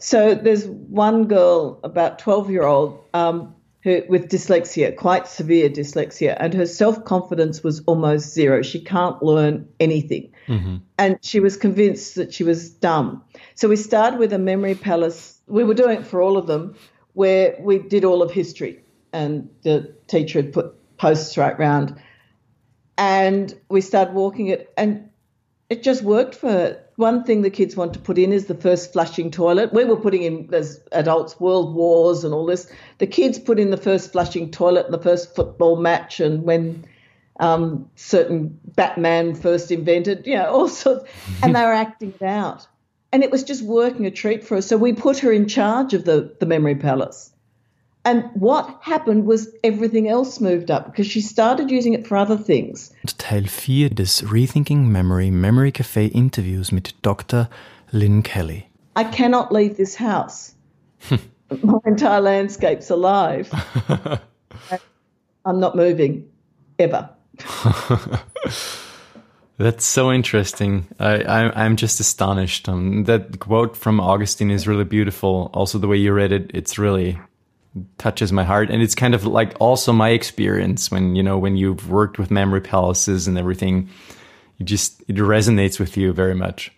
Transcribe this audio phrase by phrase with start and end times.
[0.00, 6.36] So there's one girl, about 12 year old, um, who, with dyslexia, quite severe dyslexia,
[6.38, 8.62] and her self confidence was almost zero.
[8.62, 10.32] She can't learn anything.
[10.48, 10.76] Mm-hmm.
[10.98, 13.22] And she was convinced that she was dumb.
[13.54, 15.40] So we started with a memory palace.
[15.46, 16.74] We were doing it for all of them,
[17.14, 18.82] where we did all of history,
[19.12, 22.00] and the teacher had put posts right round.
[22.98, 25.08] And we started walking it, and
[25.70, 26.84] it just worked for her.
[27.00, 29.72] One thing the kids want to put in is the first flushing toilet.
[29.72, 32.70] We were putting in as adults world wars and all this.
[32.98, 36.84] The kids put in the first flushing toilet and the first football match and when
[37.40, 41.10] um, certain Batman first invented, you know, all sorts,
[41.42, 42.66] and they were acting it out.
[43.12, 44.66] And it was just working a treat for us.
[44.66, 47.32] So we put her in charge of the, the memory palace.
[48.04, 52.36] And what happened was everything else moved up because she started using it for other
[52.36, 52.92] things.
[53.06, 57.48] Teil 4 des Rethinking Memory Memory Cafe Interviews mit Dr.
[57.92, 58.70] Lynne Kelly.
[58.96, 60.54] I cannot leave this house.
[61.62, 63.50] My entire landscape's alive.
[65.44, 66.28] I'm not moving
[66.78, 67.10] ever.
[69.58, 70.88] That's so interesting.
[70.98, 72.66] I, I, am just astonished.
[72.68, 75.50] Um, that quote from Augustine is really beautiful.
[75.52, 77.18] Also, the way you read it, it's really
[77.98, 78.70] touches my heart.
[78.70, 82.30] And it's kind of like also my experience when you know when you've worked with
[82.30, 83.88] memory palaces and everything
[84.58, 86.72] you just it resonates with you very much.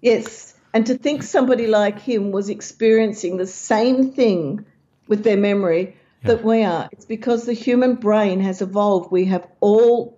[0.00, 0.54] Yes.
[0.74, 4.64] And to think somebody like him was experiencing the same thing
[5.08, 6.28] with their memory yeah.
[6.28, 9.10] that we are it's because the human brain has evolved.
[9.12, 10.15] We have all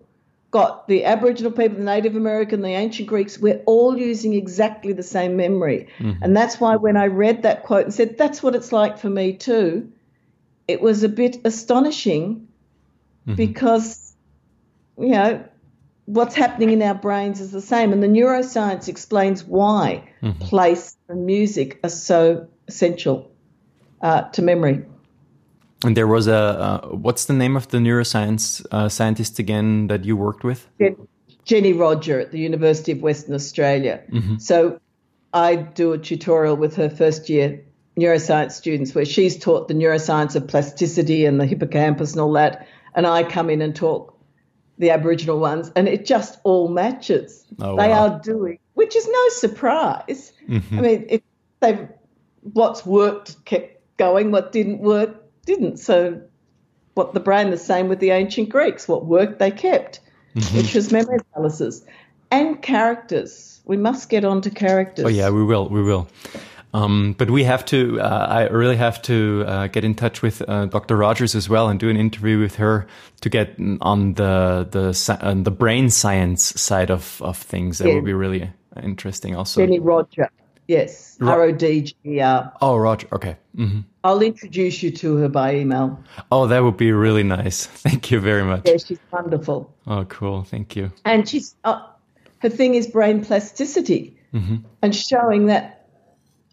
[0.50, 5.02] got the Aboriginal people, the Native American, the ancient Greeks, we're all using exactly the
[5.02, 5.88] same memory.
[5.98, 6.22] Mm-hmm.
[6.22, 9.10] And that's why when I read that quote and said, that's what it's like for
[9.10, 9.92] me too,
[10.66, 12.48] it was a bit astonishing
[13.26, 13.34] mm-hmm.
[13.34, 14.14] because,
[14.98, 15.44] you know,
[16.06, 17.92] what's happening in our brains is the same.
[17.92, 20.38] And the neuroscience explains why mm-hmm.
[20.40, 23.30] place and music are so essential
[24.00, 24.84] uh, to memory.
[25.84, 30.04] And there was a uh, what's the name of the neuroscience uh, scientist again that
[30.04, 30.68] you worked with?
[31.44, 34.02] Jenny Rodger at the University of Western Australia.
[34.10, 34.38] Mm-hmm.
[34.38, 34.80] So
[35.32, 37.64] I do a tutorial with her first year
[37.98, 42.66] neuroscience students where she's taught the neuroscience of plasticity and the hippocampus and all that,
[42.94, 44.14] and I come in and talk
[44.78, 47.44] the Aboriginal ones, and it just all matches.
[47.60, 48.08] Oh, they wow.
[48.08, 50.32] are doing, which is no surprise.
[50.48, 50.78] Mm-hmm.
[50.78, 51.22] I mean, if
[51.60, 51.88] they've
[52.52, 55.78] what's worked kept going, what didn't work didn't.
[55.78, 56.20] So,
[56.94, 60.00] what the brain, the same with the ancient Greeks, what worked they kept,
[60.34, 60.56] mm-hmm.
[60.56, 61.84] which was memory palaces
[62.30, 63.60] and characters.
[63.64, 65.04] We must get on to characters.
[65.04, 65.68] Oh, yeah, we will.
[65.68, 66.08] We will.
[66.74, 70.46] Um, but we have to, uh, I really have to uh, get in touch with
[70.46, 70.96] uh, Dr.
[70.96, 72.86] Rodgers as well and do an interview with her
[73.22, 77.78] to get on the the on the brain science side of, of things.
[77.78, 77.94] That yeah.
[77.94, 78.50] would be really
[78.82, 79.62] interesting also.
[79.62, 80.30] Jenny Rodger.
[80.68, 82.52] Yes, R O D G R.
[82.60, 83.08] Oh, Rodger.
[83.12, 83.36] Okay.
[83.56, 83.80] Mm-hmm.
[84.04, 86.04] I'll introduce you to her by email.
[86.30, 87.64] Oh, that would be really nice.
[87.66, 88.68] Thank you very much.
[88.68, 89.74] Yeah, she's wonderful.
[89.86, 90.44] Oh, cool.
[90.44, 90.92] Thank you.
[91.06, 91.86] And she's uh,
[92.40, 94.56] her thing is brain plasticity mm-hmm.
[94.82, 95.86] and showing that.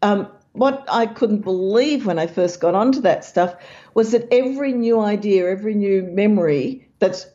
[0.02, 3.56] Um, what I couldn't believe when I first got onto that stuff
[3.94, 7.26] was that every new idea, every new memory that's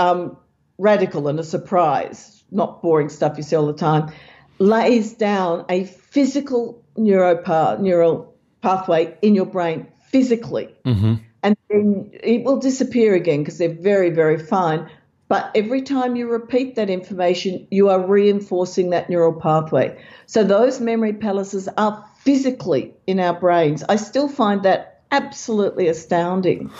[0.00, 0.36] um,
[0.76, 4.12] radical and a surprise, not boring stuff you see all the time,
[4.60, 10.68] lays down a physical neuropath, neural pathway in your brain physically.
[10.84, 11.14] Mm-hmm.
[11.42, 14.88] And then it will disappear again because they're very, very fine.
[15.28, 19.98] But every time you repeat that information, you are reinforcing that neural pathway.
[20.26, 23.82] So those memory palaces are physically in our brains.
[23.88, 26.70] I still find that absolutely astounding.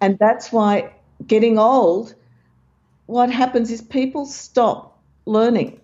[0.00, 0.92] And that's why
[1.26, 2.14] getting old,
[3.06, 5.80] what happens is people stop learning.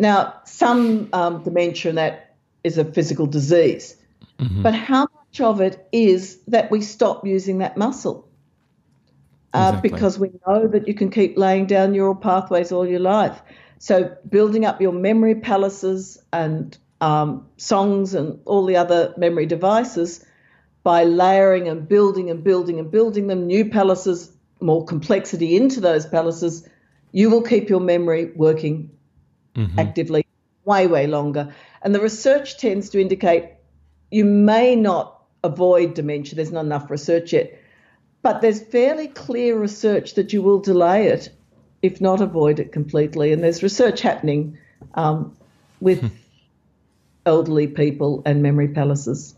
[0.00, 2.34] Now, some um, dementia that
[2.64, 3.96] is a physical disease,
[4.38, 4.62] mm-hmm.
[4.62, 8.26] but how much of it is that we stop using that muscle?
[9.52, 9.90] Uh, exactly.
[9.90, 13.42] Because we know that you can keep laying down neural pathways all your life.
[13.78, 20.24] So, building up your memory palaces and um, songs and all the other memory devices
[20.82, 26.06] by layering and building and building and building them, new palaces, more complexity into those
[26.06, 26.66] palaces,
[27.12, 28.90] you will keep your memory working
[29.54, 29.78] mm-hmm.
[29.78, 30.26] actively
[30.64, 31.54] way, way longer.
[31.82, 33.50] And the research tends to indicate
[34.10, 37.58] you may not avoid dementia, there's not enough research yet,
[38.22, 41.30] but there's fairly clear research that you will delay it,
[41.82, 43.32] if not avoid it completely.
[43.32, 44.58] And there's research happening
[44.94, 45.36] um,
[45.80, 46.08] with hmm.
[47.24, 49.34] elderly people and memory palaces.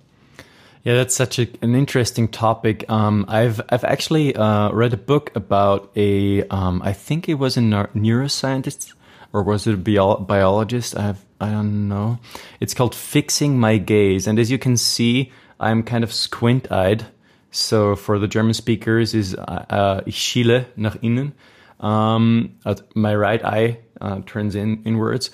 [0.84, 2.90] Yeah, that's such a, an interesting topic.
[2.90, 7.56] Um, I've I've actually uh, read a book about a um, I think it was
[7.56, 8.92] a neuroscientist
[9.32, 10.96] or was it a bio- biologist?
[10.96, 12.18] I have, I don't know.
[12.60, 14.26] It's called Fixing My Gaze.
[14.26, 17.06] And as you can see, I'm kind of squint eyed.
[17.50, 21.32] So for the German speakers is, uh, uh, ich schiele nach innen.
[21.80, 22.54] Um,
[22.94, 25.30] my right eye uh, turns in inwards.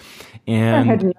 [0.47, 1.15] And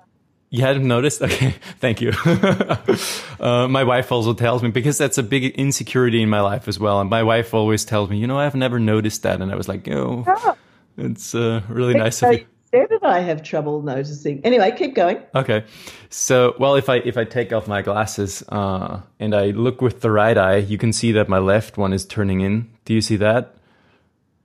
[0.50, 1.22] you hadn't noticed?
[1.30, 2.12] Okay, thank you.
[3.40, 6.80] uh, my wife also tells me because that's a big insecurity in my life as
[6.80, 7.00] well.
[7.00, 9.42] And my wife always tells me, you know, I've never noticed that.
[9.42, 10.58] And I was like, oh, oh.
[10.98, 12.46] it's uh, really nice of you.
[12.72, 14.42] Did I have trouble noticing?
[14.46, 15.22] Anyway, keep going.
[15.34, 15.66] Okay,
[16.10, 20.02] so well, if I if I take off my glasses uh, and I look with
[20.02, 22.70] the right eye, you can see that my left one is turning in.
[22.86, 23.56] Do you see that?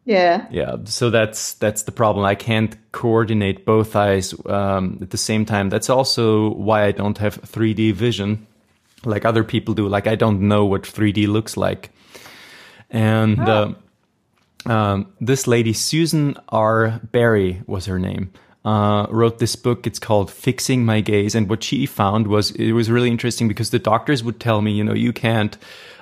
[0.04, 0.46] Yeah.
[0.50, 0.76] Yeah.
[0.84, 2.24] So that's that's the problem.
[2.24, 5.70] I can't coordinate both eyes um, at the same time.
[5.70, 8.46] That's also why I don't have 3D vision
[9.04, 9.88] like other people do.
[9.88, 11.90] Like I don't know what 3D looks like.
[12.90, 13.52] And oh.
[13.52, 13.74] uh,
[14.66, 17.00] um, this lady, Susan R.
[17.12, 18.32] Barry, was her name.
[18.64, 19.86] Uh, wrote this book.
[19.86, 21.34] It's called Fixing My Gaze.
[21.34, 24.72] And what she found was it was really interesting because the doctors would tell me,
[24.72, 25.56] you know, you can't.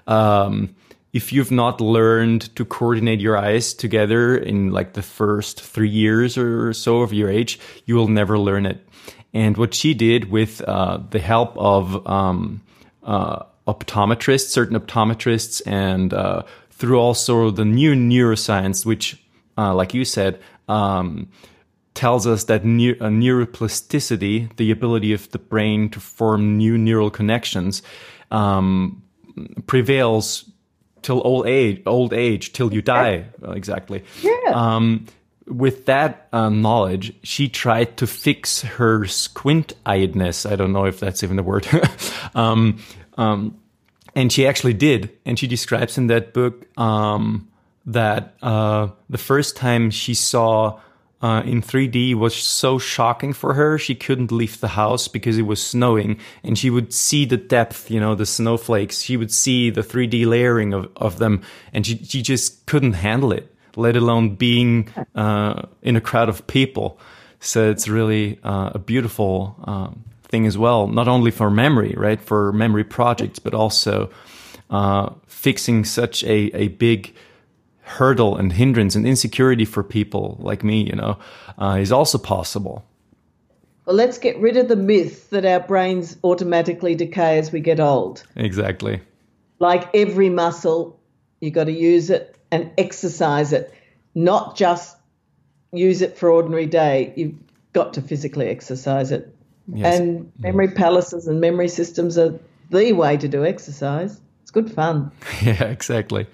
[0.07, 0.75] Um,
[1.13, 6.39] if you've not learned to coordinate your eyes together in like the first three years
[6.39, 8.87] or so of your age, you will never learn it.
[9.35, 12.63] And what she did with uh, the help of um,
[13.03, 16.43] uh, optometrists, certain optometrists, and uh,
[16.83, 19.17] through also the new neuroscience, which,
[19.57, 21.29] uh, like you said, um,
[21.95, 27.85] tells us that ne- neuroplasticity, the ability of the brain to form new neural connections,
[28.33, 29.01] um,
[29.69, 30.51] prevails
[31.03, 33.27] till old age, old age, till you die.
[33.53, 34.03] exactly.
[34.21, 34.51] Yeah.
[34.53, 35.07] Um,
[35.47, 40.51] with that uh, knowledge, she tried to fix her squint-eyedness.
[40.51, 41.65] I don't know if that's even the word.
[42.35, 42.83] um,
[43.17, 43.57] um,
[44.15, 45.11] and she actually did.
[45.25, 47.49] And she describes in that book um,
[47.87, 50.81] that uh, the first time she saw
[51.23, 53.79] uh, in 3D was so shocking for her.
[53.79, 57.91] She couldn't leave the house because it was snowing, and she would see the depth,
[57.91, 59.01] you know, the snowflakes.
[59.03, 61.43] She would see the 3D layering of, of them,
[61.73, 66.45] and she she just couldn't handle it, let alone being uh, in a crowd of
[66.49, 66.99] people.
[67.39, 72.21] So it's really uh, a beautiful um, thing as well, not only for memory, right,
[72.21, 74.11] for memory projects, but also
[74.71, 77.15] uh, fixing such a a big
[77.83, 81.19] hurdle and hindrance and insecurity for people like me, you know,
[81.59, 82.85] uh, is also possible.
[83.85, 87.81] Well, let's get rid of the myth that our brains automatically decay as we get
[87.81, 88.25] old.
[88.37, 89.01] Exactly.
[89.59, 90.99] Like every muscle,
[91.41, 93.75] you've got to use it and exercise it,
[94.15, 94.97] not just
[95.73, 97.13] use it for ordinary day.
[97.17, 97.35] You've
[97.73, 99.32] got to physically exercise it.
[99.69, 99.99] Yes.
[99.99, 100.77] And memory yes.
[100.77, 102.39] palaces and memory systems are
[102.71, 104.21] the way to do exercise.
[104.43, 105.13] It's good fun.
[105.43, 106.27] Yeah, exactly.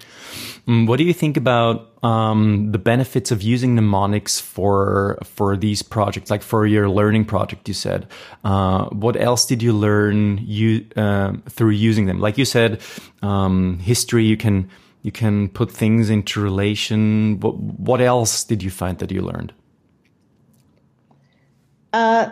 [0.67, 5.81] Mm, what do you think about um, the benefits of using mnemonics for for these
[5.81, 7.67] projects, like for your learning project?
[7.67, 8.07] You said.
[8.43, 12.19] Uh, what else did you learn you uh, through using them?
[12.19, 12.81] Like you said,
[13.21, 14.25] um, history.
[14.25, 14.69] You can
[15.01, 17.39] you can put things into relation.
[17.39, 19.53] What what else did you find that you learned?
[21.93, 22.29] Uh,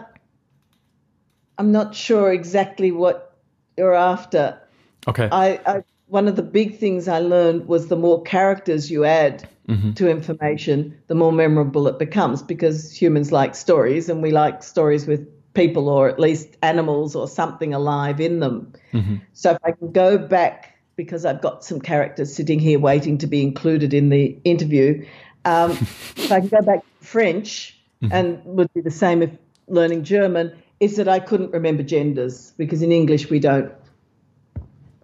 [1.57, 3.35] I'm not sure exactly what
[3.77, 4.59] you're after.
[5.07, 5.29] Okay.
[5.31, 9.47] I, I one of the big things I learned was the more characters you add
[9.67, 9.91] mm-hmm.
[9.93, 15.05] to information, the more memorable it becomes because humans like stories and we like stories
[15.05, 18.71] with people or at least animals or something alive in them.
[18.93, 19.15] Mm-hmm.
[19.33, 23.27] So if I can go back, because I've got some characters sitting here waiting to
[23.27, 25.05] be included in the interview,
[25.45, 25.71] um,
[26.15, 28.13] if I can go back to French mm-hmm.
[28.13, 29.31] and would be the same if
[29.67, 33.71] learning German, is that I couldn't remember genders because in English we don't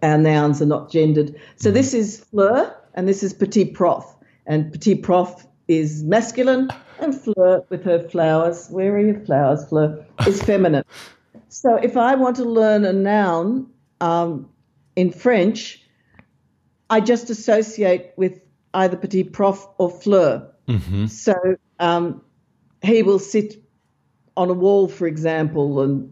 [0.03, 1.33] our nouns are not gendered.
[1.55, 4.03] So this is fleur and this is petit prof.
[4.45, 8.67] And petit prof is masculine and fleur with her flowers.
[8.69, 10.05] Where are your flowers, fleur?
[10.27, 10.83] Is feminine.
[11.47, 13.67] so if I want to learn a noun
[14.01, 14.49] um,
[14.95, 15.81] in French,
[16.89, 18.41] I just associate with
[18.73, 20.51] either petit prof or fleur.
[20.67, 21.05] Mm-hmm.
[21.07, 21.35] So
[21.79, 22.21] um,
[22.81, 23.62] he will sit
[24.35, 26.11] on a wall, for example, and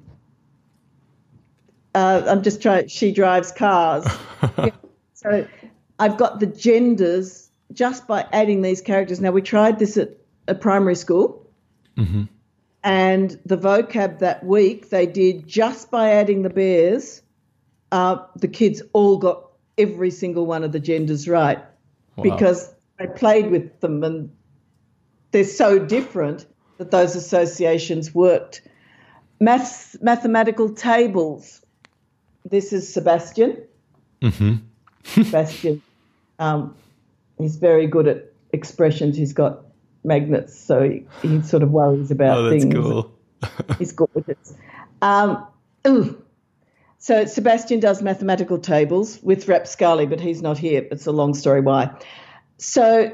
[1.95, 2.87] uh, I'm just trying.
[2.87, 4.05] She drives cars.
[4.57, 4.69] yeah.
[5.13, 5.47] So
[5.99, 9.21] I've got the genders just by adding these characters.
[9.21, 11.47] Now we tried this at a primary school,
[11.95, 12.23] mm-hmm.
[12.83, 17.21] and the vocab that week they did just by adding the bears.
[17.91, 21.59] Uh, the kids all got every single one of the genders right
[22.15, 22.23] wow.
[22.23, 24.31] because I played with them and
[25.31, 26.45] they're so different
[26.81, 28.61] that those associations worked.
[29.39, 31.61] Maths, mathematical tables
[32.45, 33.57] this is Sebastian.
[34.21, 34.55] Mm-hmm.
[35.03, 35.81] Sebastian.
[36.39, 36.75] Um,
[37.37, 39.17] he's very good at expressions.
[39.17, 39.61] He's got
[40.03, 42.73] magnets, so he, he sort of worries about oh, things.
[42.73, 43.11] cool.
[43.79, 44.53] He's gorgeous.
[45.01, 45.47] Um,
[45.87, 46.21] ooh.
[46.99, 50.87] So Sebastian does mathematical tables with Rapscali, but he's not here.
[50.91, 51.89] It's a long story why.
[52.59, 53.11] So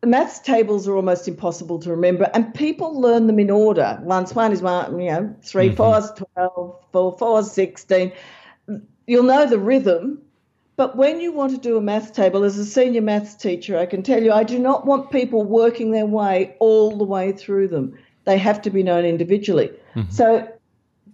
[0.00, 3.98] the maths tables are almost impossible to remember, and people learn them in order.
[4.02, 5.76] Once one is one, you know, three mm-hmm.
[5.76, 8.12] fours, 12, four fours, 16.
[9.06, 10.22] You'll know the rhythm,
[10.76, 13.86] but when you want to do a maths table, as a senior maths teacher, I
[13.86, 17.68] can tell you I do not want people working their way all the way through
[17.68, 17.98] them.
[18.24, 19.72] They have to be known individually.
[19.96, 20.10] Mm-hmm.
[20.10, 20.48] So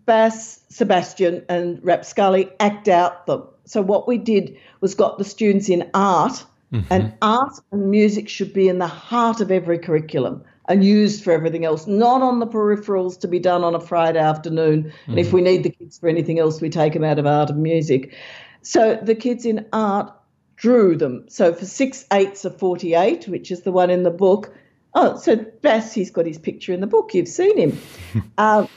[0.04, 3.44] Bass, Sebastian, and Rapscali act out them.
[3.64, 6.92] So what we did was got the students in art, mm-hmm.
[6.92, 11.32] and art and music should be in the heart of every curriculum and used for
[11.32, 14.84] everything else, not on the peripherals to be done on a Friday afternoon.
[14.84, 15.10] Mm-hmm.
[15.10, 15.36] And if mm-hmm.
[15.36, 18.14] we need the kids for anything else, we take them out of art and music.
[18.62, 20.12] So the kids in art
[20.56, 21.26] drew them.
[21.28, 24.54] So for six eights of 48, which is the one in the book,
[24.94, 27.12] oh, so Bass, he's got his picture in the book.
[27.14, 27.78] You've seen him.
[28.38, 28.68] um,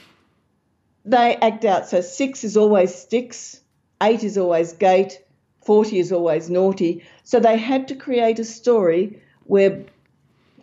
[1.05, 1.87] they act out.
[1.87, 3.61] So six is always sticks,
[4.03, 5.23] eight is always gate,
[5.67, 7.05] 40 is always naughty.
[7.23, 9.85] So they had to create a story where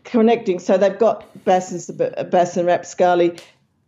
[0.03, 0.59] connecting.
[0.59, 3.41] So they've got Bass and, Bass and Rapscali.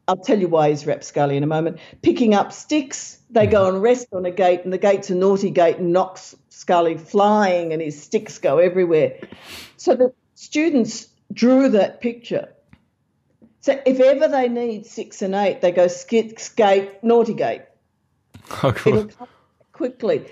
[0.06, 1.78] I'll tell you why he's Rapscali in a moment.
[2.02, 3.74] Picking up sticks, they go mm-hmm.
[3.74, 7.72] and rest on a gate, and the gate's a naughty gate and knocks Scully flying,
[7.72, 9.18] and his sticks go everywhere.
[9.76, 12.48] So the students drew that picture
[13.66, 17.62] so if ever they need six and eight, they go skit, skate, naughty gate.
[18.62, 18.98] Oh, cool.
[18.98, 19.28] It'll come
[19.72, 20.24] quickly.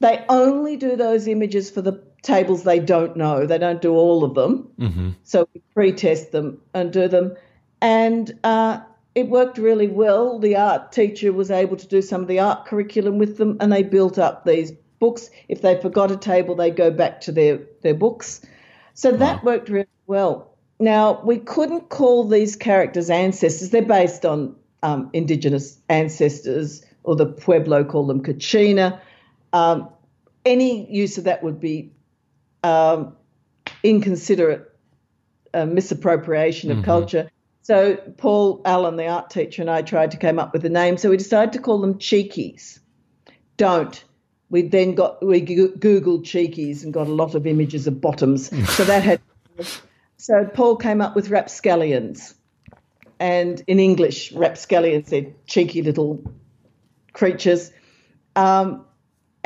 [0.00, 3.46] They only do those images for the tables they don't know.
[3.46, 4.68] They don't do all of them.
[4.78, 5.10] Mm-hmm.
[5.24, 7.36] So we pre-test them and do them.
[7.80, 8.80] And uh,
[9.14, 10.38] it worked really well.
[10.38, 13.72] The art teacher was able to do some of the art curriculum with them, and
[13.72, 15.30] they built up these books.
[15.48, 18.40] If they forgot a table, they go back to their, their books.
[18.94, 20.54] So that worked really well.
[20.80, 23.70] Now, we couldn't call these characters ancestors.
[23.70, 29.00] They're based on um, indigenous ancestors, or the Pueblo call them Kachina.
[29.52, 29.90] Um,
[30.44, 31.92] any use of that would be
[32.62, 33.16] um,
[33.82, 34.70] inconsiderate
[35.54, 36.84] uh, misappropriation of mm-hmm.
[36.84, 37.30] culture.
[37.62, 40.96] So Paul Allen, the art teacher, and I tried to come up with a name.
[40.96, 42.78] So we decided to call them Cheekies.
[43.56, 44.02] Don't.
[44.50, 48.48] We then got we googled Cheekies and got a lot of images of bottoms.
[48.76, 49.20] so that had
[50.16, 52.34] so Paul came up with rapscallions.
[53.20, 56.22] And in English, rapscallions, they're cheeky little
[57.12, 57.72] creatures.
[58.36, 58.84] Um,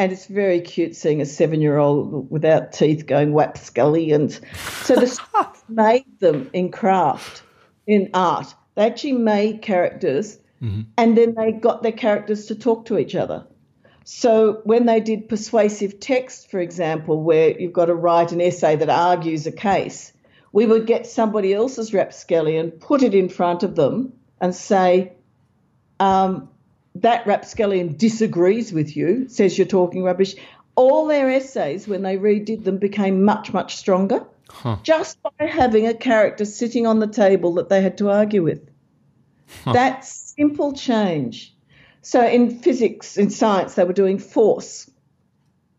[0.03, 4.41] and it's very cute seeing a seven year old without teeth going rapscallions.
[4.83, 7.45] So the staff made them in craft,
[7.87, 8.53] in art.
[8.75, 10.83] They actually made characters mm-hmm.
[10.99, 13.47] and then they got their characters to talk to each other.
[14.03, 18.75] So when they did persuasive text, for example, where you've got to write an essay
[18.75, 20.13] that argues a case,
[20.51, 25.13] we would get somebody else's rapscallion, put it in front of them, and say,
[26.01, 26.49] um,
[26.97, 30.35] that rapscallion disagrees with you, says you're talking rubbish.
[30.75, 34.77] All their essays, when they redid them, became much, much stronger huh.
[34.83, 38.69] just by having a character sitting on the table that they had to argue with.
[39.65, 39.73] Huh.
[39.73, 41.55] That simple change.
[42.03, 44.91] So in physics, in science, they were doing force.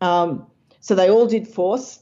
[0.00, 0.46] Um,
[0.80, 2.00] so they all did force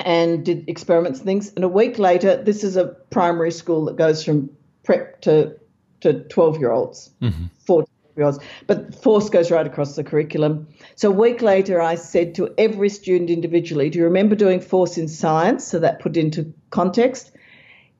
[0.00, 1.52] and did experiments and things.
[1.54, 4.50] And a week later, this is a primary school that goes from
[4.84, 5.56] prep to
[6.04, 7.46] to 12 year olds, mm-hmm.
[7.66, 8.38] 14 year olds.
[8.66, 10.68] But force goes right across the curriculum.
[10.96, 14.96] So a week later, I said to every student individually, Do you remember doing force
[14.96, 15.66] in science?
[15.66, 17.32] So that put into context.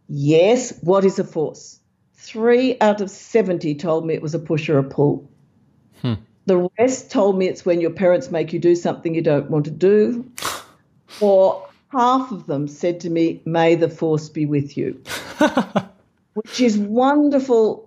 [0.08, 0.78] Yes.
[0.82, 1.80] What is a force?
[2.14, 5.28] Three out of 70 told me it was a push or a pull.
[6.00, 6.14] Hmm.
[6.46, 9.64] The rest told me it's when your parents make you do something you don't want
[9.64, 10.30] to do,
[11.20, 15.02] or half of them said to me, May the force be with you,
[16.34, 17.83] which is wonderful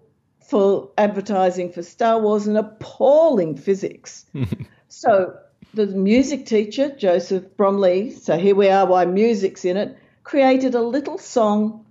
[0.48, 4.26] for advertising for Star Wars and appalling physics.
[4.88, 5.38] so
[5.74, 10.82] the music teacher, Joseph Bromley, so here we are, why music's in it, created a
[10.82, 11.86] little song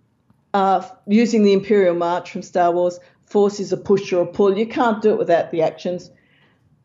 [0.54, 2.98] uh, using the Imperial March from Star Wars.
[3.26, 4.56] Force is a push or a pull.
[4.56, 6.10] You can't do it without the actions.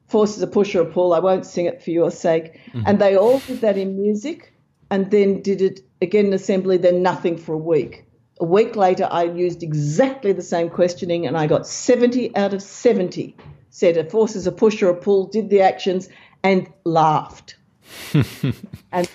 [0.08, 1.14] Force is a push or a pull.
[1.14, 2.60] I won't sing it for your sake.
[2.68, 2.84] Mm-hmm.
[2.86, 4.54] And they all did that in music
[4.90, 8.06] and then did it again in assembly, then nothing for a week.
[8.42, 12.62] A week later, I used exactly the same questioning and I got 70 out of
[12.62, 13.36] 70
[13.70, 16.10] said a force is a push or a pull, did the actions,
[16.44, 17.56] and laughed.
[18.92, 19.10] and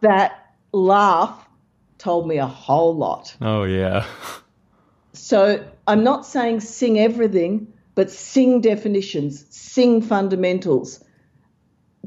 [0.00, 1.48] that laugh
[1.96, 3.34] told me a whole lot.
[3.40, 4.04] Oh, yeah.
[5.14, 11.02] So I'm not saying sing everything, but sing definitions, sing fundamentals,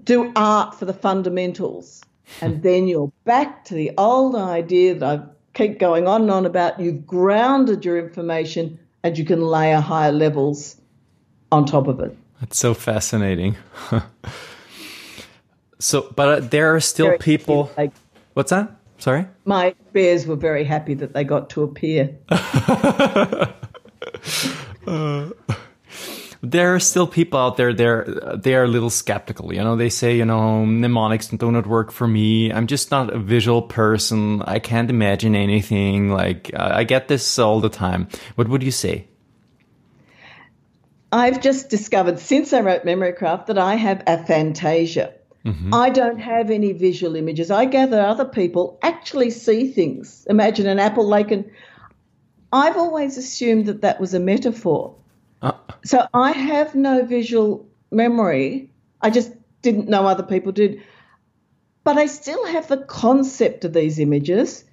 [0.03, 2.03] do art for the fundamentals
[2.41, 6.45] and then you're back to the old idea that I've keep going on and on
[6.45, 10.79] about you've grounded your information and you can layer higher levels
[11.51, 12.15] on top of it.
[12.39, 13.55] That's so fascinating.
[15.79, 17.71] so, but uh, there are still very people.
[17.77, 17.91] Like,
[18.33, 18.71] what's that?
[18.97, 19.25] Sorry?
[19.45, 22.17] My bears were very happy that they got to appear.
[22.29, 23.47] uh,
[26.51, 29.75] there are still people out there they're they are a little skeptical you know?
[29.75, 32.51] They say you know mnemonics do not work for me.
[32.51, 34.41] I'm just not a visual person.
[34.43, 38.07] I can't imagine anything like i get this all the time.
[38.35, 39.07] What would you say?
[41.11, 45.13] I've just discovered since i wrote memory craft that i have aphantasia.
[45.45, 45.75] Mm-hmm.
[45.75, 47.51] i don't have any visual images.
[47.51, 50.25] I gather other people actually see things.
[50.29, 51.49] Imagine an apple lake and
[52.53, 54.95] i've always assumed that that was a metaphor
[55.41, 58.71] uh, so I have no visual memory.
[59.01, 60.81] I just didn't know other people did.
[61.83, 64.63] But I still have the concept of these images.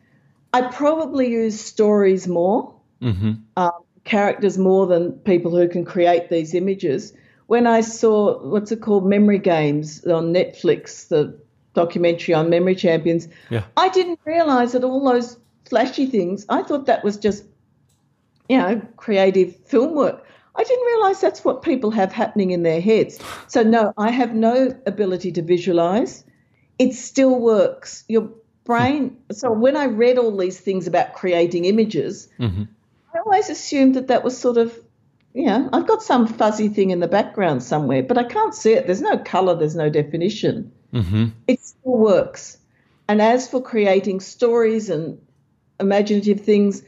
[0.54, 3.32] I probably use stories more, mm-hmm.
[3.56, 3.72] um,
[4.04, 7.12] characters more than people who can create these images.
[7.46, 11.38] When I saw what's it called, Memory Games on Netflix, the
[11.74, 13.64] documentary on memory champions, yeah.
[13.76, 15.38] I didn't realize that all those
[15.68, 17.44] flashy things, I thought that was just,
[18.48, 20.26] you know, creative film work.
[20.54, 23.18] I didn't realize that's what people have happening in their heads.
[23.46, 26.24] So, no, I have no ability to visualize.
[26.78, 28.04] It still works.
[28.08, 28.30] Your
[28.64, 29.16] brain.
[29.30, 32.64] So, when I read all these things about creating images, mm-hmm.
[33.14, 34.78] I always assumed that that was sort of,
[35.34, 38.72] you know, I've got some fuzzy thing in the background somewhere, but I can't see
[38.72, 38.86] it.
[38.86, 40.70] There's no color, there's no definition.
[40.92, 41.26] Mm-hmm.
[41.48, 42.58] It still works.
[43.08, 45.18] And as for creating stories and
[45.80, 46.82] imaginative things,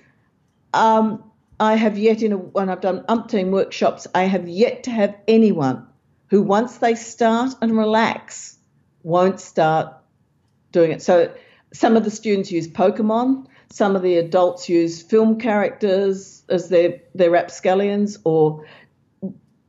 [0.73, 1.23] um,
[1.61, 5.16] I have yet, in a, when I've done umpteen workshops, I have yet to have
[5.28, 5.87] anyone
[6.28, 8.56] who, once they start and relax,
[9.02, 9.94] won't start
[10.73, 11.02] doing it.
[11.02, 11.32] So
[11.73, 17.00] some of the students use Pokemon, some of the adults use film characters as their,
[17.14, 18.64] their rapscallions, or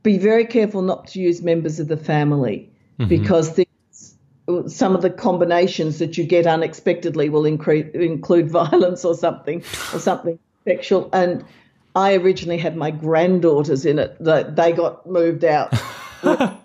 [0.02, 3.08] be very careful not to use members of the family mm-hmm.
[3.08, 3.66] because the,
[4.68, 9.58] some of the combinations that you get unexpectedly will incre- include violence or something
[9.92, 11.44] or something sexual and
[11.96, 14.16] I originally had my granddaughters in it.
[14.20, 15.72] They got moved out.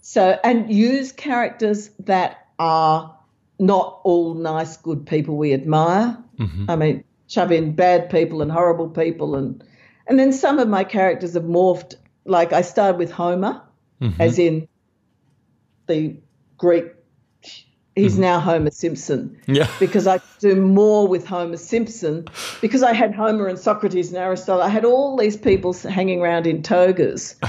[0.00, 3.18] so, and use characters that are
[3.58, 6.16] not all nice, good people we admire.
[6.38, 6.70] Mm-hmm.
[6.70, 9.64] I mean, shove in bad people and horrible people, and
[10.06, 11.96] and then some of my characters have morphed.
[12.24, 13.62] Like I started with Homer,
[14.00, 14.22] mm-hmm.
[14.22, 14.68] as in
[15.88, 16.16] the
[16.56, 16.95] Greek
[17.96, 18.22] he's mm-hmm.
[18.22, 19.36] now Homer Simpson.
[19.46, 19.68] Yeah.
[19.80, 22.28] Because I do more with Homer Simpson
[22.60, 24.62] because I had Homer and Socrates and Aristotle.
[24.62, 27.34] I had all these people hanging around in togas.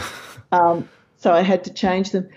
[0.50, 2.30] Um, so I had to change them.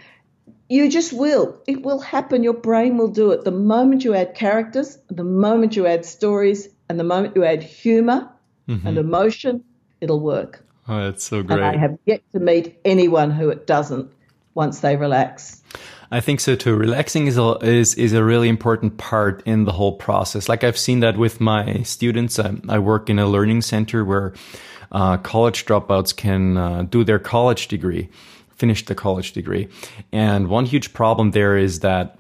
[0.69, 1.63] You just will.
[1.69, 2.43] It will happen.
[2.43, 3.45] Your brain will do it.
[3.45, 7.63] The moment you add characters, the moment you add stories, and the moment you add
[7.63, 8.29] humor
[8.69, 8.85] mm-hmm.
[8.85, 9.63] and emotion,
[10.01, 10.67] it'll work.
[10.89, 11.61] Oh, that's so great.
[11.61, 14.11] And I have yet to meet anyone who it doesn't
[14.55, 15.63] once they relax.
[16.11, 16.75] I think so too.
[16.75, 20.49] Relaxing is a, is is a really important part in the whole process.
[20.49, 22.39] Like I've seen that with my students.
[22.39, 24.35] I, I work in a learning center where
[24.91, 28.09] uh, college dropouts can uh, do their college degree,
[28.57, 29.69] finish the college degree,
[30.11, 32.19] and one huge problem there is that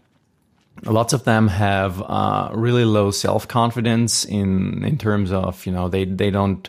[0.84, 5.88] lots of them have uh, really low self confidence in in terms of you know
[5.88, 6.68] they they don't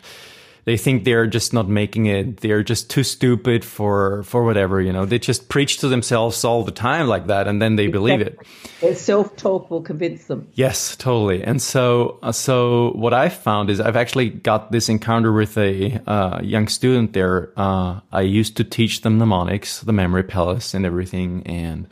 [0.64, 2.38] they think they're just not making it.
[2.38, 5.04] They're just too stupid for for whatever, you know.
[5.04, 7.98] They just preach to themselves all the time like that, and then they exactly.
[7.98, 8.38] believe it.
[8.80, 10.48] Their self talk will convince them.
[10.54, 11.42] Yes, totally.
[11.42, 16.00] And so, uh, so what I found is I've actually got this encounter with a
[16.06, 17.52] uh, young student there.
[17.56, 21.88] Uh, I used to teach them mnemonics, the memory palace, and everything, and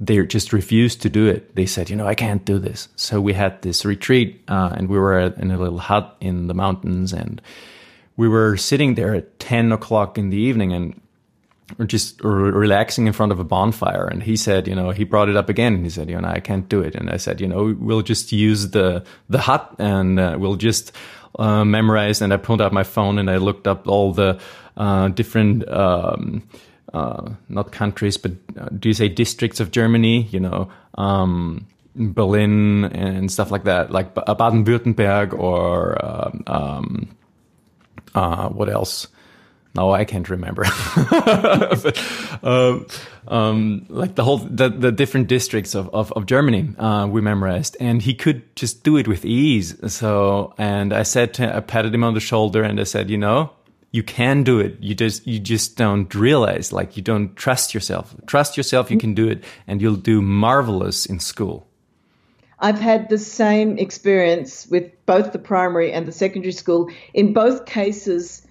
[0.00, 1.54] they just refused to do it.
[1.54, 2.88] They said, you know, I can't do this.
[2.96, 6.54] So we had this retreat, uh, and we were in a little hut in the
[6.54, 7.40] mountains, and
[8.16, 11.00] we were sitting there at 10 o'clock in the evening and
[11.86, 14.06] just relaxing in front of a bonfire.
[14.06, 16.28] And he said, you know, he brought it up again and he said, you know,
[16.28, 16.94] I can't do it.
[16.94, 20.92] And I said, you know, we'll just use the, the hut and uh, we'll just
[21.38, 22.20] uh, memorize.
[22.20, 24.40] And I pulled out my phone and I looked up all the
[24.76, 26.48] uh, different, um,
[26.92, 30.24] uh, not countries, but uh, do you say districts of Germany?
[30.24, 37.16] You know, um, Berlin and stuff like that, like Baden-Württemberg or um, um
[38.14, 39.08] uh, what else?
[39.74, 40.64] No, I can't remember.
[41.10, 41.98] but,
[42.42, 42.86] um,
[43.26, 47.76] um, like the whole the, the different districts of of, of Germany, uh, we memorized,
[47.80, 49.74] and he could just do it with ease.
[49.92, 53.16] So, and I said, to, I patted him on the shoulder, and I said, you
[53.16, 53.50] know,
[53.92, 54.76] you can do it.
[54.80, 58.14] You just you just don't realize, like you don't trust yourself.
[58.26, 61.66] Trust yourself, you can do it, and you'll do marvelous in school.
[62.62, 66.88] I've had the same experience with both the primary and the secondary school.
[67.12, 68.46] In both cases,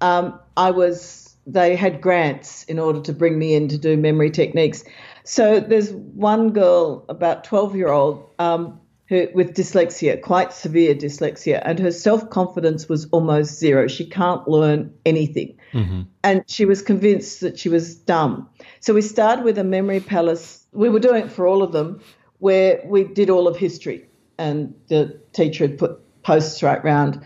[0.00, 4.30] um, I was they had grants in order to bring me in to do memory
[4.30, 4.84] techniques.
[5.24, 11.60] So there's one girl, about 12 year old, um, who, with dyslexia, quite severe dyslexia,
[11.64, 13.88] and her self confidence was almost zero.
[13.88, 15.56] She can't learn anything.
[15.72, 16.02] Mm-hmm.
[16.24, 18.48] And she was convinced that she was dumb.
[18.80, 20.64] So we started with a memory palace.
[20.72, 22.00] We were doing it for all of them,
[22.42, 24.06] where we did all of history,
[24.38, 27.24] and the teacher had put posts right round.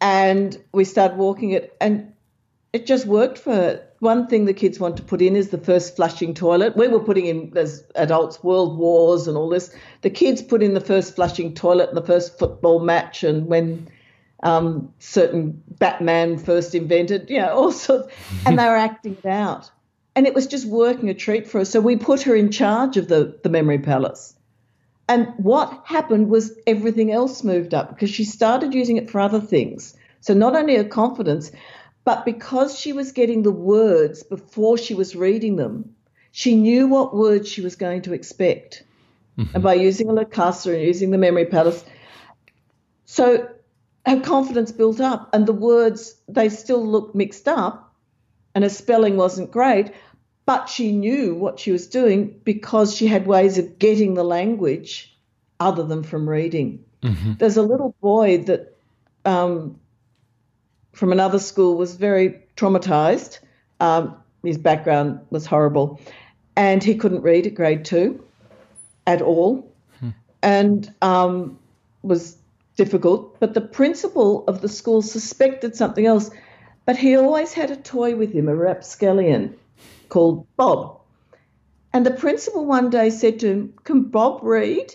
[0.00, 2.12] And we started walking it, and
[2.72, 5.58] it just worked for her one thing the kids want to put in is the
[5.58, 6.74] first flushing toilet.
[6.74, 9.74] We were putting in as adults world wars and all this.
[10.00, 13.88] The kids put in the first flushing toilet and the first football match and when
[14.42, 18.12] um, certain Batman first invented, you know, all sorts,
[18.46, 19.70] and they were acting it out.
[20.20, 21.70] And it was just working a treat for us.
[21.70, 24.36] So we put her in charge of the, the memory palace.
[25.08, 29.40] And what happened was everything else moved up because she started using it for other
[29.40, 29.96] things.
[30.20, 31.50] So not only her confidence,
[32.04, 35.94] but because she was getting the words before she was reading them,
[36.32, 38.84] she knew what words she was going to expect.
[39.38, 39.54] Mm-hmm.
[39.54, 41.82] And by using a lukasa and using the memory palace,
[43.06, 43.48] so
[44.04, 47.86] her confidence built up, and the words, they still looked mixed up,
[48.54, 49.92] and her spelling wasn't great,
[50.50, 55.16] but she knew what she was doing because she had ways of getting the language
[55.60, 56.84] other than from reading.
[57.02, 57.34] Mm-hmm.
[57.38, 58.76] There's a little boy that
[59.24, 59.78] um,
[60.92, 63.38] from another school was very traumatized.
[63.78, 66.00] Um, his background was horrible.
[66.56, 68.20] And he couldn't read at grade two
[69.06, 70.08] at all hmm.
[70.42, 71.60] and um,
[72.02, 72.36] was
[72.74, 73.38] difficult.
[73.38, 76.28] But the principal of the school suspected something else.
[76.86, 79.54] But he always had a toy with him, a rapscallion
[80.10, 81.00] called Bob.
[81.92, 84.94] And the principal one day said to him, Can Bob read?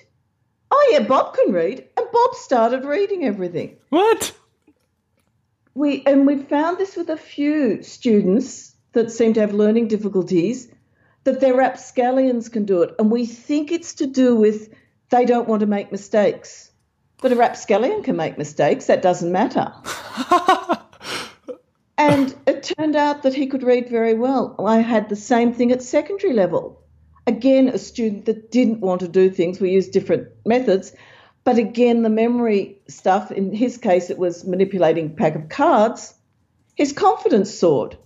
[0.70, 1.88] Oh, yeah, Bob can read.
[1.98, 3.78] And Bob started reading everything.
[3.90, 4.34] What?
[5.76, 10.72] we and we found this with a few students that seem to have learning difficulties
[11.26, 14.74] that their rapscallions can do it and we think it's to do with
[15.10, 16.72] they don't want to make mistakes
[17.22, 19.72] but a rapscallion can make mistakes that doesn't matter
[21.98, 25.72] and it turned out that he could read very well i had the same thing
[25.72, 26.82] at secondary level
[27.28, 30.94] again a student that didn't want to do things we used different methods
[31.46, 36.14] but again, the memory stuff, in his case, it was manipulating a pack of cards,
[36.74, 37.98] his confidence soared.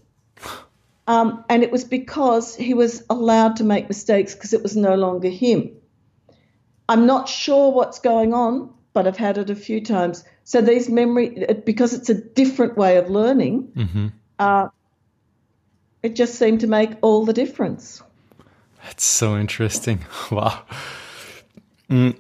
[1.08, 4.96] Um, and it was because he was allowed to make mistakes because it was no
[4.96, 5.72] longer him.
[6.90, 10.26] I'm not sure what's going on, but I've had it a few times.
[10.50, 14.08] So these memory, because it's a different way of learning, mm-hmm.
[14.40, 14.70] uh,
[16.02, 18.02] it just seemed to make all the difference.
[18.84, 20.04] That's so interesting.
[20.32, 20.64] Wow.
[21.88, 22.18] Mm,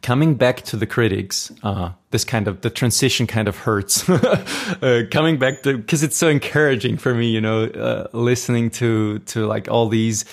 [0.00, 4.08] coming back to the critics, uh, this kind of the transition kind of hurts.
[4.08, 9.18] uh, coming back to because it's so encouraging for me, you know, uh, listening to
[9.30, 10.24] to like all these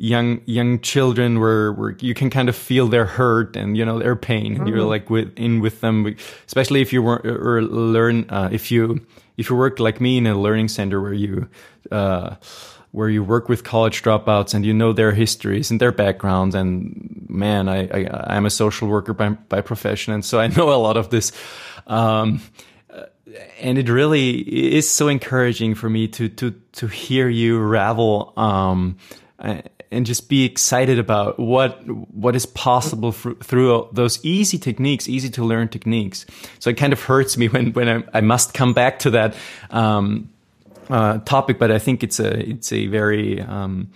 [0.00, 3.98] young young children where where you can kind of feel their hurt and you know
[3.98, 4.88] their pain, and you're mm-hmm.
[4.88, 9.04] like with in with them, especially if you were or learn uh, if you
[9.36, 11.48] if you work like me in a learning center where you
[11.92, 12.34] uh,
[12.92, 16.54] where you work with college dropouts and you know their histories and their backgrounds.
[16.54, 20.72] And man, I, I am a social worker by by profession, and so I know
[20.72, 21.30] a lot of this.
[21.86, 22.40] Um,
[23.60, 28.96] and it really is so encouraging for me to to to hear you ravel um,
[29.40, 31.82] and just be excited about what
[32.14, 36.26] what is possible through those easy techniques, easy to learn techniques.
[36.58, 39.34] So it kind of hurts me when when I, I must come back to that.
[39.70, 40.30] Um,
[40.88, 43.92] uh, topic, but I think it's a it's a very um,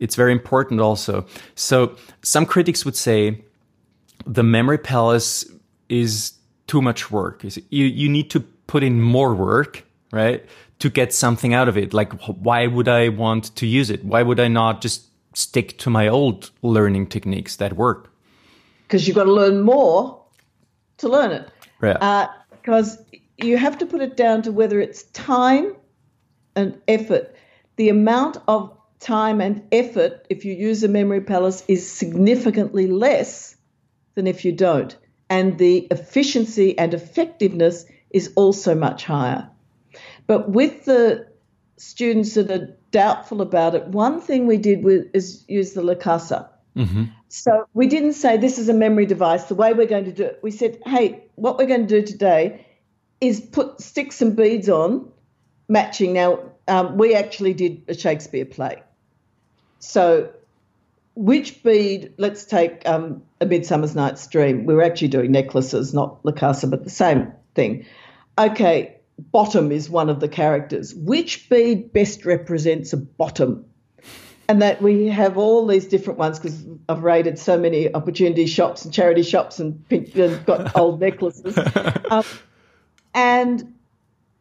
[0.00, 1.26] it's very important also.
[1.54, 3.44] So some critics would say
[4.26, 5.44] the memory palace
[5.90, 6.32] is
[6.66, 7.44] too much work.
[7.44, 10.42] You you need to put in more work, right,
[10.78, 11.92] to get something out of it.
[11.92, 14.04] Like why would I want to use it?
[14.04, 18.12] Why would I not just stick to my old learning techniques that work?
[18.84, 20.24] Because you've got to learn more
[20.98, 21.48] to learn it.
[21.80, 22.28] Right.
[22.50, 23.02] Because uh,
[23.36, 25.74] you have to put it down to whether it's time
[26.56, 27.34] and effort.
[27.76, 33.56] The amount of time and effort, if you use a memory palace, is significantly less
[34.14, 34.96] than if you don't.
[35.30, 39.48] And the efficiency and effectiveness is also much higher.
[40.28, 41.26] But with the
[41.78, 46.48] students that are doubtful about it, one thing we did is use the lukasa.
[46.76, 47.04] Mm-hmm.
[47.28, 50.24] So we didn't say this is a memory device, the way we're going to do
[50.24, 50.38] it.
[50.42, 52.64] We said, hey, what we're going to do today
[53.20, 55.10] is put stick some beads on
[55.68, 56.12] matching.
[56.12, 58.82] Now, um, we actually did a Shakespeare play.
[59.80, 60.30] So
[61.14, 64.66] which bead, let's take um, A Midsummer's Night's Dream.
[64.66, 67.86] We were actually doing necklaces, not lukasa, but the same thing.
[68.38, 70.94] Okay, bottom is one of the characters.
[70.94, 73.64] Which bead best represents a bottom?
[74.48, 78.84] And that we have all these different ones because I've raided so many opportunity shops
[78.84, 81.58] and charity shops and, and got old necklaces.
[82.10, 82.24] Um,
[83.12, 83.74] and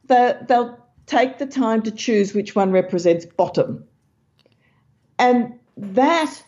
[0.05, 3.83] the, they'll take the time to choose which one represents bottom.
[5.19, 6.41] And that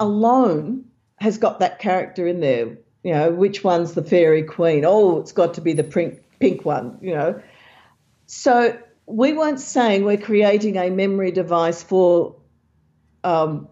[0.00, 2.78] alone has got that character in there.
[3.02, 4.84] You know, which one's the fairy queen?
[4.86, 7.42] Oh, it's got to be the pink, pink one, you know.
[8.26, 12.36] So we weren't saying we're creating a memory device for
[13.24, 13.68] um,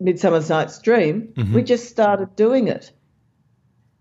[0.00, 1.32] Midsummer's Night's Dream.
[1.34, 1.54] Mm-hmm.
[1.54, 2.92] We just started doing it.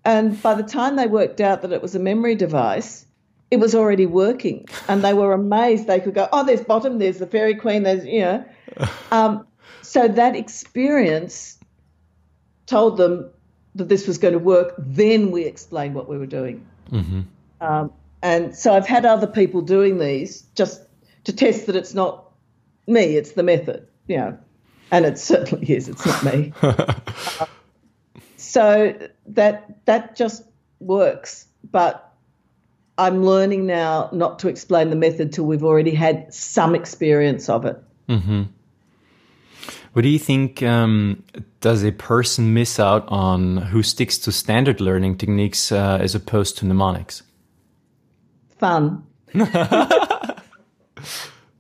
[0.04, 3.06] And by the time they worked out that it was a memory device,
[3.52, 4.66] it was already working.
[4.88, 5.88] And they were amazed.
[5.88, 8.46] They could go, oh, there's bottom, there's the fairy queen, there's, you know.
[9.12, 9.46] Um,
[9.82, 11.60] so that experience
[12.66, 13.30] told them
[13.76, 14.74] that this was going to work.
[14.78, 16.66] Then we explained what we were doing.
[16.90, 17.22] Mm-hmm.
[17.60, 20.82] Um, and so I've had other people doing these just
[21.24, 22.30] to test that it's not
[22.88, 24.38] me, it's the method, you know.
[24.92, 26.54] And it certainly is, it's not me.
[26.62, 27.46] uh,
[28.38, 28.94] so
[29.28, 30.44] that that just
[30.80, 31.48] works.
[31.72, 32.12] But
[32.98, 37.66] I'm learning now not to explain the method till we've already had some experience of
[37.66, 37.82] it.
[38.10, 38.44] Mm-hmm.
[39.94, 40.62] What do you think?
[40.64, 41.24] Um,
[41.62, 46.58] does a person miss out on who sticks to standard learning techniques uh, as opposed
[46.58, 47.24] to mnemonics?
[48.62, 49.04] Fun.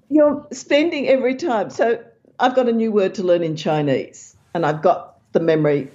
[0.09, 1.71] You're spending every time.
[1.71, 2.03] So
[2.39, 5.89] I've got a new word to learn in Chinese, and I've got the memory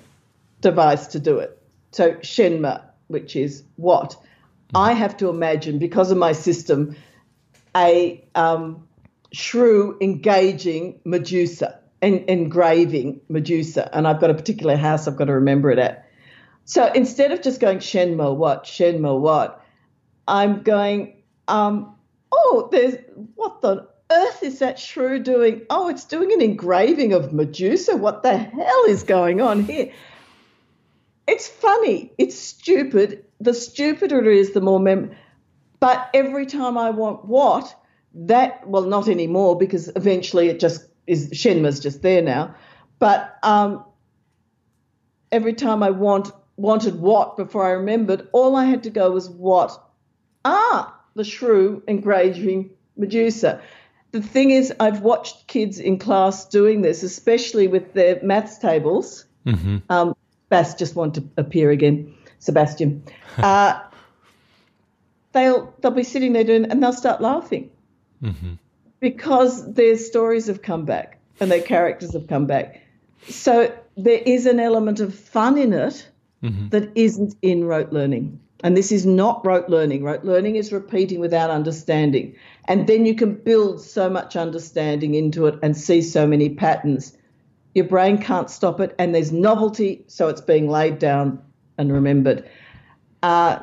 [0.62, 1.62] device to do it.
[1.92, 4.16] So shenme, which is what
[4.75, 6.97] I have to imagine because of my system,
[7.77, 8.85] a um,
[9.33, 15.35] shrew engaging Medusa en- engraving Medusa, and I've got a particular house I've got to
[15.35, 16.11] remember it at.
[16.64, 19.62] So instead of just going Shenme what, Shenme what,
[20.29, 21.95] I'm going, um,
[22.33, 22.97] oh, there's
[23.35, 25.62] what the earth is that shrew doing?
[25.71, 27.97] Oh, it's doing an engraving of Medusa.
[27.97, 29.93] What the hell is going on here?
[31.27, 32.12] It's funny.
[32.19, 33.25] It's stupid.
[33.41, 35.11] The stupider it is, the more mem.
[35.81, 37.75] But every time I want what,
[38.15, 42.55] that well, not anymore because eventually it just is Shenme's just there now.
[42.99, 43.85] But um,
[45.31, 49.29] every time I want wanted what before I remembered, all I had to go was
[49.29, 49.83] what.
[50.47, 53.61] Ah, the shrew engraving Medusa.
[54.13, 59.25] The thing is, I've watched kids in class doing this, especially with their maths tables.
[59.45, 59.79] Mm-hmm.
[59.91, 60.15] Um,
[60.49, 63.03] Bass just want to appear again, Sebastian.
[63.37, 63.79] Uh,
[65.33, 67.71] they'll they'll be sitting there doing, and they'll start laughing.
[68.23, 68.55] Mm-hmm
[69.01, 72.83] because their stories have come back and their characters have come back.
[73.29, 76.09] So there is an element of fun in it
[76.43, 76.69] mm-hmm.
[76.69, 78.41] that isn't in rote learning.
[78.67, 80.03] And this is not rote learning.
[80.03, 82.35] Rote learning is repeating without understanding.
[82.65, 87.17] And then you can build so much understanding into it and see so many patterns.
[87.77, 91.41] Your brain can't stop it, and there's novelty, so it's being laid down
[91.79, 92.45] and remembered.
[93.23, 93.61] Uh,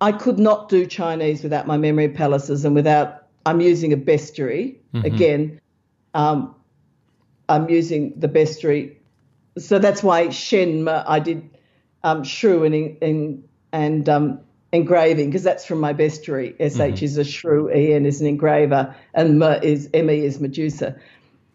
[0.00, 4.76] I could not do Chinese without my memory palaces and without I'm using a bestiary.
[4.94, 5.04] Mm-hmm.
[5.04, 5.60] Again,
[6.14, 6.54] um,
[7.50, 8.96] I'm using the bestiary.
[9.58, 11.50] So that's why Shen, I did
[12.02, 14.40] um, shrew and, and, and um,
[14.72, 16.54] engraving because that's from my bestiary.
[16.56, 17.04] SH mm-hmm.
[17.04, 20.96] is a shrew, EN is an engraver, and M is, ME is Medusa.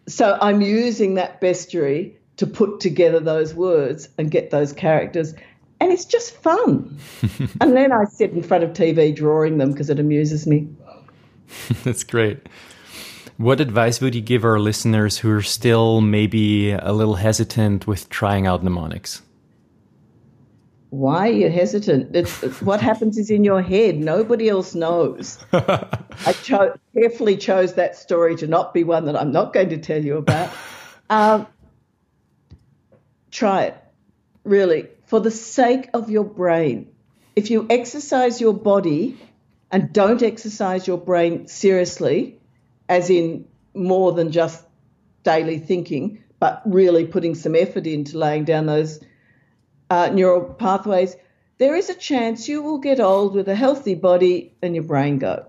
[0.07, 5.33] So I'm using that bestiary to put together those words and get those characters.
[5.79, 6.97] And it's just fun.
[7.61, 10.67] and then I sit in front of TV drawing them because it amuses me.
[11.83, 12.39] That's great.
[13.37, 18.09] What advice would you give our listeners who are still maybe a little hesitant with
[18.09, 19.21] trying out mnemonics?
[20.93, 22.15] Why are you hesitant?
[22.15, 23.97] It's, what happens is in your head.
[23.97, 25.43] Nobody else knows.
[25.51, 29.79] I cho- carefully chose that story to not be one that I'm not going to
[29.79, 30.51] tell you about.
[31.09, 31.47] Um,
[33.29, 33.77] try it,
[34.45, 36.91] really, for the sake of your brain.
[37.35, 39.17] If you exercise your body,
[39.69, 42.39] and don't exercise your brain seriously,
[42.87, 44.63] as in more than just
[45.23, 48.99] daily thinking, but really putting some effort into laying down those
[49.93, 51.15] uh, neural pathways,
[51.59, 55.19] there is a chance you will get old with a healthy body and your brain
[55.19, 55.45] go.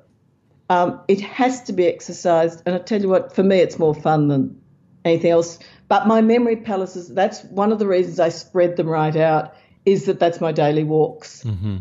[0.68, 3.94] Um, it has to be exercised, and I tell you what, for me, it's more
[3.94, 4.60] fun than
[5.02, 5.58] anything else.
[5.88, 9.54] But my memory palaces, that's one of the reasons I spread them right out,
[9.86, 11.42] is that that's my daily walks.
[11.44, 11.78] Mm-hmm.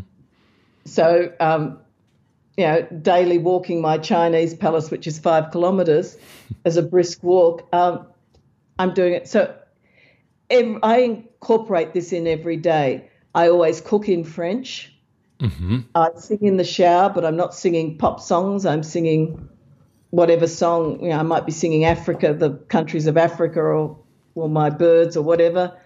[0.86, 1.80] So um,
[2.56, 6.16] you know, daily walking my Chinese palace, which is five kilometres,
[6.64, 7.68] as a brisk walk.
[7.74, 8.06] Um,
[8.78, 9.28] I'm doing it.
[9.28, 9.54] So
[10.50, 13.10] I incorporate this in every day.
[13.34, 14.94] I always cook in French.
[15.94, 18.64] I sing in the shower, but I'm not singing pop songs.
[18.66, 19.48] I'm singing
[20.10, 21.02] whatever song.
[21.02, 23.98] You know, I might be singing Africa, the countries of Africa, or
[24.34, 25.76] or my birds, or whatever.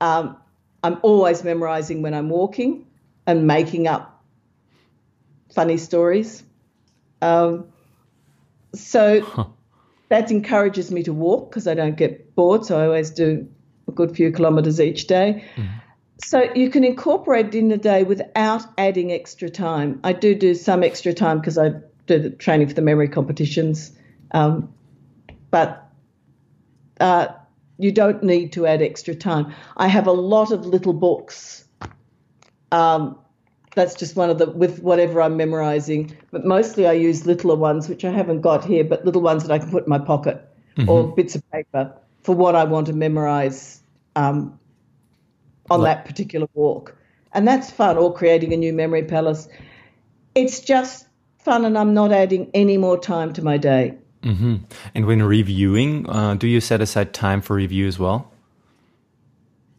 [0.00, 0.36] Um,
[0.82, 2.86] I'm always memorizing when I'm walking
[3.26, 4.24] and making up
[5.54, 6.42] funny stories.
[7.20, 7.66] Um,
[8.74, 9.54] so
[10.08, 12.64] that encourages me to walk because I don't get bored.
[12.64, 13.48] So I always do
[13.90, 15.44] a good few kilometres each day.
[16.22, 20.00] So you can incorporate it in the day without adding extra time.
[20.04, 21.70] I do do some extra time because I
[22.06, 23.92] do the training for the memory competitions,
[24.32, 24.72] um,
[25.50, 25.90] but
[27.00, 27.28] uh,
[27.78, 29.54] you don't need to add extra time.
[29.76, 31.64] I have a lot of little books.
[32.70, 33.18] Um,
[33.74, 37.88] that's just one of the with whatever I'm memorizing, but mostly I use littler ones,
[37.88, 40.44] which I haven't got here, but little ones that I can put in my pocket
[40.88, 43.79] or bits of paper for what I want to memorize
[44.16, 44.58] um,
[45.70, 46.96] on Like- that particular walk.
[47.32, 49.48] And that's fun, or creating a new memory palace.
[50.34, 51.06] It's just
[51.38, 53.94] fun, and I'm not adding any more time to my day.
[54.22, 58.30] And when reviewing, uh, do you set aside time for review as well?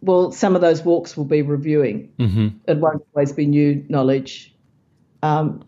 [0.02, 2.12] Well, some of those walks will be reviewing.
[2.18, 2.48] Mm-hmm.
[2.68, 4.52] It won't always be new knowledge.
[5.22, 5.64] Um,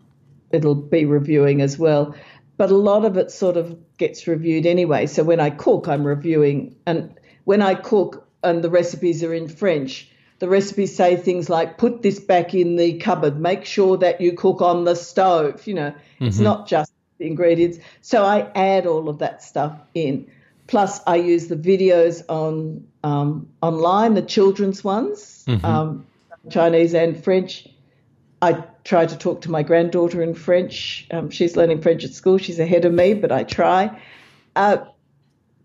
[0.50, 2.16] it'll be reviewing as well.
[2.56, 5.06] But a lot of it sort of gets reviewed anyway.
[5.06, 6.74] So when I cook, I'm reviewing.
[6.86, 11.78] And when I cook and the recipes are in French, the recipes say things like
[11.78, 15.66] put this back in the cupboard, make sure that you cook on the stove.
[15.66, 17.78] You know, it's not just the ingredients.
[18.00, 20.30] So I add all of that stuff in.
[20.66, 26.06] Plus, I use the videos on um, online, the children's ones, um,
[26.50, 27.68] Chinese and French.
[28.40, 31.06] I try to talk to my granddaughter in French.
[31.10, 32.38] Um, she's learning French at school.
[32.38, 34.00] She's ahead of me, but I try.
[34.56, 34.78] Uh,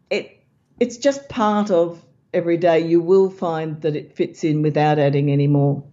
[0.09, 0.43] it
[0.79, 2.01] it's just part of
[2.33, 2.79] every day.
[2.79, 5.83] You will find that it fits in without adding any more.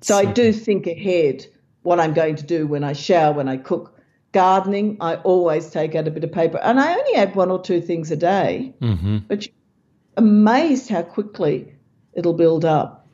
[0.00, 1.46] So I do think ahead
[1.82, 3.98] what I'm going to do when I shower, when I cook.
[4.32, 7.60] Gardening, I always take out a bit of paper, and I only add one or
[7.60, 8.72] two things a day.
[8.80, 9.18] Mm-hmm.
[9.28, 9.54] But you're
[10.16, 11.74] amazed how quickly
[12.14, 13.06] it'll build up.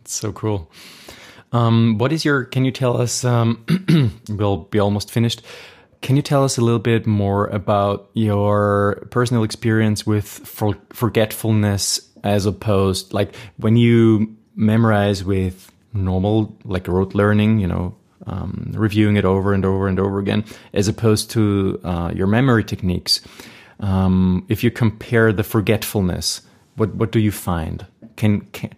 [0.00, 0.68] It's so cool.
[1.52, 2.44] Um, what is your?
[2.44, 3.24] Can you tell us?
[3.24, 3.64] Um,
[4.28, 5.42] we'll be almost finished.
[6.00, 12.00] Can you tell us a little bit more about your personal experience with for, forgetfulness
[12.24, 17.94] as opposed, like when you memorize with normal, like rote learning, you know,
[18.26, 22.64] um, reviewing it over and over and over again, as opposed to uh, your memory
[22.64, 23.20] techniques.
[23.80, 26.42] Um, if you compare the forgetfulness,
[26.76, 27.86] what what do you find?
[28.16, 28.70] Can, can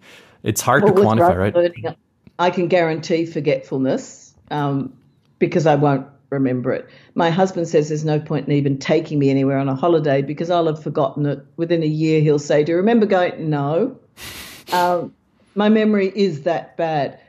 [0.43, 1.53] it's hard Well, to quantify, right?
[1.53, 1.95] learning,
[2.39, 4.93] I can guarantee forgetfulness um,
[5.39, 6.87] because I won't remember it.
[7.15, 10.49] My husband says there's no point in even taking me anywhere on a holiday because
[10.49, 12.21] I'll have forgotten it within a year.
[12.21, 13.97] He'll say, "Do you remember going?" No.
[14.71, 15.13] Um,
[15.53, 17.19] my memory is that bad.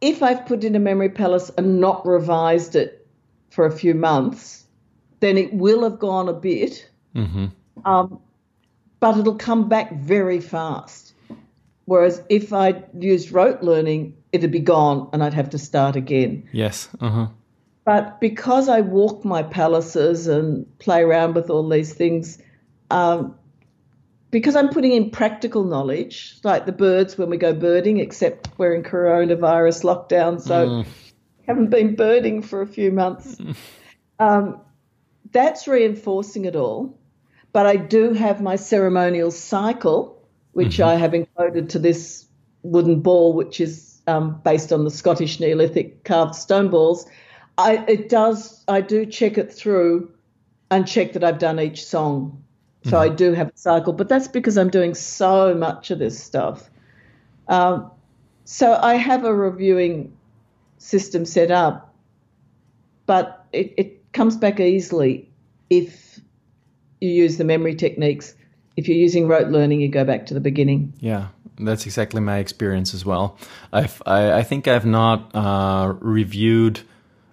[0.00, 3.08] If I've put in a memory palace and not revised it
[3.50, 4.66] for a few months,
[5.20, 6.88] then it will have gone a bit,
[7.84, 8.20] um,
[9.00, 11.12] but it'll come back very fast.
[11.86, 16.48] Whereas if I used rote learning, it'd be gone and I'd have to start again.
[16.52, 16.88] Yes.
[17.00, 17.26] Uh huh.
[17.84, 22.38] But because I walk my palaces and play around with all these things,
[22.90, 23.34] um,
[24.30, 28.74] because I'm putting in practical knowledge, like the birds when we go birding, except we're
[28.74, 30.84] in coronavirus lockdown, so
[31.46, 33.36] haven't been birding for a few months.
[34.18, 34.60] um,
[35.32, 36.98] that's reinforcing it all.
[37.52, 42.26] But I do have my ceremonial cycle, which I have encoded to this
[42.62, 47.06] wooden ball, which is um, based on the Scottish Neolithic carved stone balls.
[47.60, 50.12] I it does I do check it through
[50.70, 52.42] and check that I've done each song.
[52.84, 56.18] So I do have a cycle, but that's because I'm doing so much of this
[56.18, 56.70] stuff.
[57.46, 57.90] Um,
[58.44, 60.16] so I have a reviewing
[60.78, 61.94] system set up,
[63.04, 65.30] but it, it comes back easily
[65.68, 66.20] if
[67.00, 68.34] you use the memory techniques.
[68.76, 70.94] If you're using rote learning, you go back to the beginning.
[71.00, 73.36] Yeah, that's exactly my experience as well.
[73.74, 76.80] I've, I, I think I've not uh, reviewed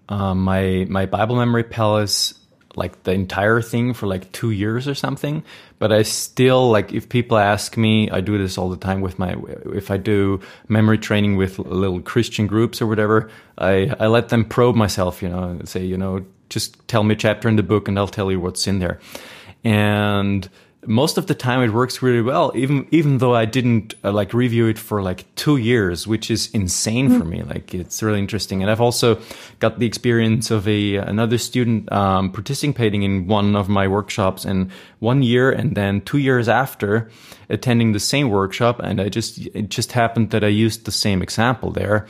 [0.10, 2.34] uh, my my Bible memory palace
[2.76, 5.43] like the entire thing for like two years or something.
[5.80, 9.18] But I still like if people ask me, I do this all the time with
[9.18, 9.36] my
[9.74, 13.30] if I do memory training with little Christian groups or whatever.
[13.58, 17.14] I I let them probe myself, you know, and say you know just tell me
[17.14, 18.99] a chapter in the book and I'll tell you what's in there.
[19.64, 20.47] And
[20.88, 24.33] most of the time it works really well even even though i didn't uh, like
[24.33, 27.19] review it for like two years which is insane mm.
[27.19, 27.43] for me.
[27.43, 28.61] Like it's really interesting.
[28.61, 29.19] And i've also
[29.59, 34.71] got the experience of a another student um, participating in one of my workshops and
[34.99, 37.09] one year and then two years after
[37.49, 38.79] attending the same workshop.
[38.79, 42.07] And i just it just happened that i used the same example there.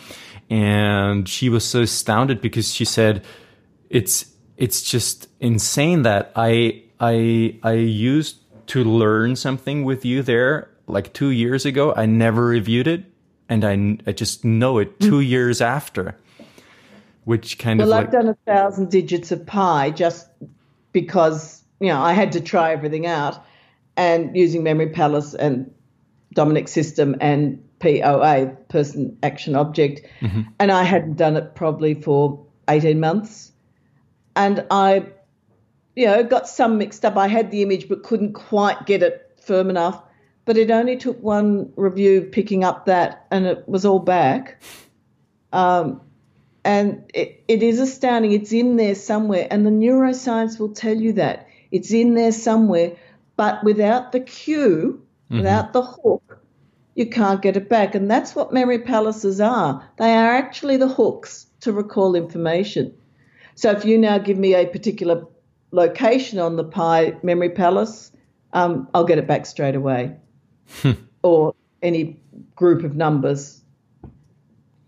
[0.49, 3.23] And she was so astounded because she said
[3.89, 4.25] it's
[4.55, 8.37] it's just insane that i i i used
[8.67, 11.93] to learn something with you there like two years ago.
[11.95, 13.05] I never reviewed it,
[13.49, 15.27] and I, I just know it two mm.
[15.27, 16.15] years after.
[17.25, 20.29] Which kind well, of Well, I've done a thousand digits of pi just
[20.93, 23.43] because you know I had to try everything out,
[23.97, 25.73] and using Memory Palace and
[26.33, 30.41] Dominic System and POA, Person Action Object, mm-hmm.
[30.59, 33.51] and I hadn't done it probably for eighteen months,
[34.35, 35.07] and I
[35.97, 37.17] you know, got some mixed up.
[37.17, 39.99] I had the image but couldn't quite get it firm enough.
[40.45, 44.61] But it only took one review picking up that, and it was all back.
[45.51, 45.99] Um,
[46.63, 48.31] and it, it is astounding.
[48.31, 52.95] It's in there somewhere, and the neuroscience will tell you that it's in there somewhere.
[53.35, 55.37] But without the cue, mm-hmm.
[55.37, 56.39] without the hook,
[56.93, 57.95] you can't get it back.
[57.95, 59.83] And that's what memory palaces are.
[59.97, 62.93] They are actually the hooks to recall information.
[63.55, 65.25] So if you now give me a particular
[65.71, 68.11] location on the Pi Memory Palace,
[68.53, 70.15] um, I'll get it back straight away.
[70.81, 70.91] Hmm.
[71.23, 72.19] or any
[72.55, 73.61] group of numbers.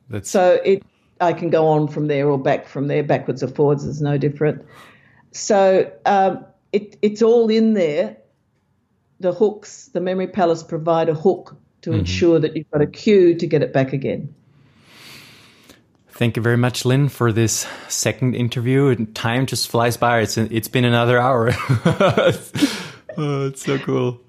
[0.10, 0.30] That's...
[0.30, 0.84] So it,
[1.22, 4.18] I can go on from there or back from there, backwards or forwards is no
[4.18, 4.66] different.
[5.32, 8.18] So um, it, it's all in there.
[9.20, 12.00] The hooks, the Memory Palace provide a hook to mm-hmm.
[12.00, 14.34] ensure that you've got a cue to get it back again.
[16.20, 19.06] Thank you very much, Lynne, for this second interview.
[19.14, 20.20] Time just flies by.
[20.20, 21.52] It's it's been another hour.
[23.16, 24.20] oh, it's so cool.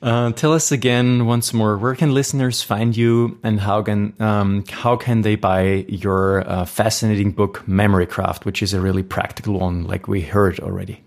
[0.00, 4.64] Uh, tell us again once more where can listeners find you and how can um,
[4.70, 9.58] how can they buy your uh, fascinating book Memory Craft, which is a really practical
[9.58, 11.02] one, like we heard already.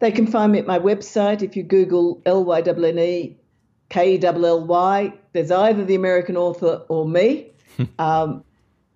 [0.00, 1.42] They can find me at my website.
[1.42, 3.36] If you Google L Y N N E
[3.88, 7.51] K L L Y, there's either the American author or me.
[7.98, 8.44] um,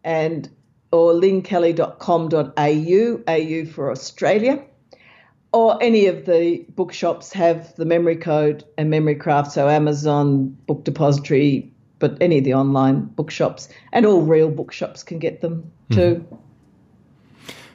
[0.05, 0.49] and
[0.93, 4.63] or lynnekelly.com.au, AU for Australia,
[5.53, 10.85] or any of the bookshops have the memory code and memory craft, so Amazon, Book
[10.85, 16.25] Depository, but any of the online bookshops and all real bookshops can get them too.
[16.25, 16.37] Mm-hmm.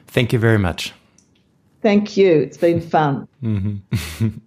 [0.06, 0.92] Thank you very much.
[1.80, 2.40] Thank you.
[2.40, 3.26] It's been fun.
[3.42, 4.28] Mm-hmm.